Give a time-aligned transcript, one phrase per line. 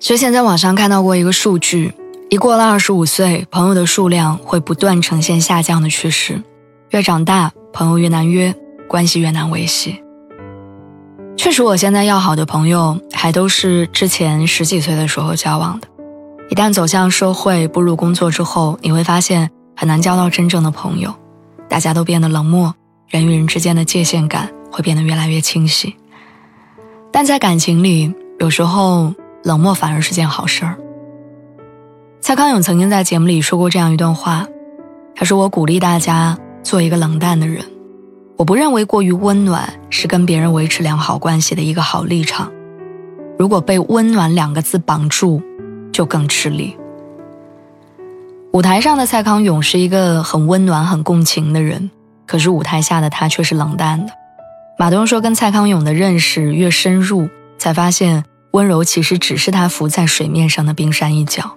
[0.00, 1.92] 之前在网上看到过一个数据，
[2.30, 6.40] 一过了二十五岁，朋友的数量会不断呈现下降的趋势。
[6.90, 8.54] 越长大，朋友越难约，
[8.88, 10.00] 关系越难维系。
[11.36, 15.88] 确实，我现在要好的朋友还都是之前十几岁的时候交往的。
[16.48, 21.12] 一旦走向社会，步入工作之后，你会发现很难交到真正的朋友，
[21.68, 22.72] 大家都变得冷漠，
[23.08, 25.96] 人与人之间的界限感会变得越来越清晰。
[27.10, 29.12] 但在感情里，有时候。
[29.48, 30.76] 冷漠反而是件好事儿。
[32.20, 34.46] 蔡康永曾经在节目里说过这样一段话，
[35.16, 37.64] 他说：“我鼓励大家做一个冷淡的人，
[38.36, 42.52] 我不认为过于温暖是跟别人维持良好关系的一个好立场。
[43.38, 45.40] 如果被温暖两个字绑住，
[45.90, 46.76] 就更吃力。”
[48.52, 51.90] 舞台上的蔡康永是一个很温暖、很共情的人，
[52.26, 54.12] 可是舞台下的他却是冷淡的。
[54.78, 58.24] 马东说，跟蔡康永的认识越深入，才发现。
[58.52, 61.56] 温柔其实只是他浮在水面上的冰山一角，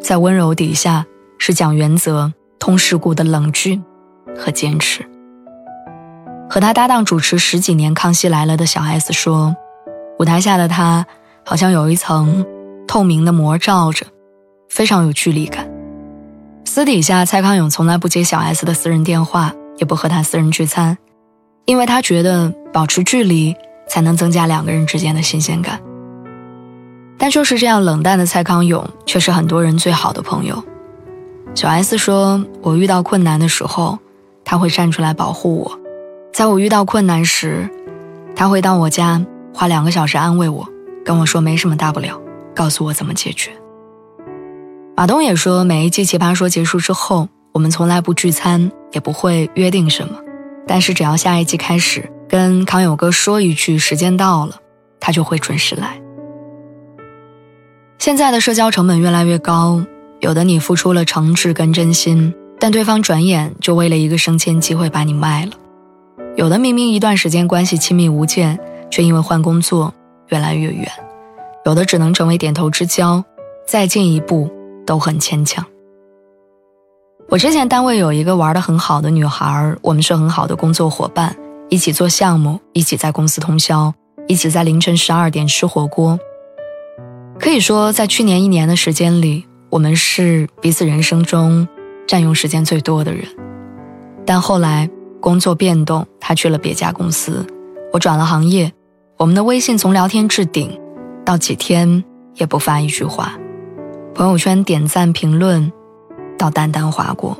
[0.00, 1.06] 在温柔底下
[1.38, 3.82] 是讲原则、通世故的冷峻
[4.36, 5.04] 和坚持。
[6.48, 9.56] 和他搭档主持十几年《康熙来了》的小 S 说
[10.20, 11.04] ：“舞台下的他
[11.44, 12.44] 好像有一层
[12.86, 14.06] 透明的膜罩着，
[14.68, 15.68] 非常有距离感。
[16.64, 20.98] 私底下，蔡康永从来不接小 S 的私人电话，也不和他私人聚餐，
[21.64, 23.56] 因为他觉得保持距离
[23.88, 25.80] 才能增加两个人之间的新鲜感。”
[27.26, 30.62] 但就是这样冷淡的蔡康永，却是很多人最好的朋友。
[31.56, 33.98] 小 S 说：“我遇到困难的时候，
[34.44, 35.72] 他会站出来保护我；
[36.32, 37.68] 在我遇到困难时，
[38.36, 39.20] 他会到我家
[39.52, 40.68] 花两个小时安慰我，
[41.04, 42.16] 跟我说没什么大不了，
[42.54, 43.50] 告诉我怎么解决。”
[44.96, 50.14] 马东也说：“每一季《奇葩说》结束之后，我们从来不聚餐，也不会约定什么，
[50.64, 54.60] 但是只要下一季开始，跟康永哥说一句时间到了，
[55.00, 56.00] 他就会准时来。”
[58.06, 59.84] 现在的社交成本越来越高，
[60.20, 65.50] 有的你付出了诚挚跟真心，但对方转眼就为了一个升迁机会把你卖了；
[66.36, 68.56] 有的明明一段时间关系亲密无间，
[68.92, 69.92] 却因为换工作
[70.28, 70.86] 越来越远；
[71.64, 73.24] 有的只能成为点头之交，
[73.66, 74.48] 再进一步
[74.86, 75.66] 都很牵强。
[77.28, 81.36] 我之前单位有一个玩的很好的女孩，我们是很好的工作伙伴，
[81.68, 83.92] 一起做项目，一起在公司通宵，
[84.28, 86.16] 一起在凌晨十二点吃火锅。
[87.46, 91.68] 可以说，在去年一年的时间里，我们是彼此人生中
[92.04, 93.24] 占用时间最多的人。
[94.26, 94.90] 但后来
[95.20, 97.46] 工作变动，他去了别家公司，
[97.92, 98.72] 我转了行业，
[99.16, 100.76] 我们的微信从聊天置顶，
[101.24, 102.02] 到几天
[102.34, 103.38] 也不发一句话，
[104.12, 105.72] 朋友圈点赞评论，
[106.36, 107.38] 到淡淡划过。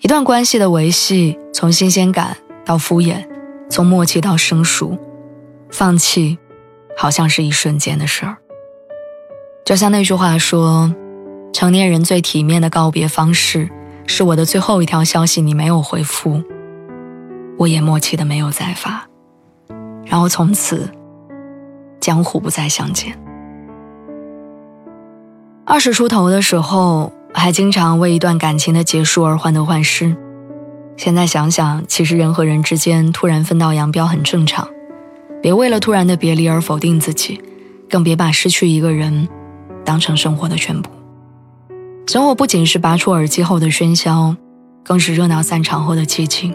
[0.00, 3.24] 一段关系的维系，从新鲜感到敷衍，
[3.70, 4.98] 从默契到生疏，
[5.70, 6.36] 放弃。
[7.00, 8.36] 好像是一瞬间的事儿。
[9.68, 10.90] 就像那句话说
[11.52, 13.68] ：“成年人最体面的告别方式，
[14.06, 16.42] 是我的最后一条消息你没有回复，
[17.58, 19.06] 我也默契的没有再发，
[20.06, 20.90] 然后从此
[22.00, 23.14] 江湖不再相见。”
[25.68, 30.16] 二十出头的时候，还经常为一段感情的结束而患得患失。
[30.96, 34.66] 现在想想，其实人和人之间突然分道扬镳很正常。
[35.42, 37.38] 别为了突然的别离而否定自己，
[37.90, 39.28] 更别把失去一个人
[39.88, 40.90] 当成生活的全部。
[42.06, 44.36] 生活不仅是拔出耳机后的喧嚣，
[44.84, 46.54] 更是热闹散场后的寂静。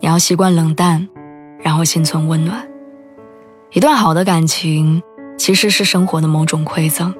[0.00, 1.06] 你要习惯冷淡，
[1.60, 2.66] 然后心存温暖。
[3.72, 5.02] 一段好的感情
[5.36, 7.14] 其实是生活的某种馈赠。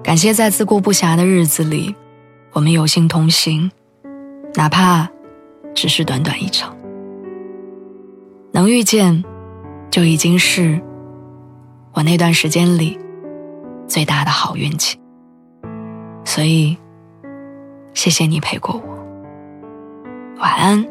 [0.00, 1.92] 感谢在自顾不暇的日子里，
[2.52, 3.68] 我们有幸同行，
[4.54, 5.08] 哪怕
[5.74, 6.72] 只是短短一场。
[8.52, 9.24] 能遇见。
[9.90, 10.80] 就已经是
[11.92, 12.98] 我那段时间里
[13.92, 14.98] 最大的好运气，
[16.24, 16.78] 所以
[17.92, 20.38] 谢谢你陪过我。
[20.40, 20.82] 晚安，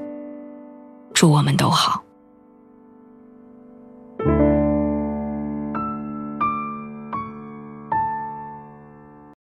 [1.12, 2.03] 祝我们都好。